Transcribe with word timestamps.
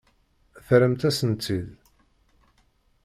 Terramt-asen-t-id. 0.65 1.61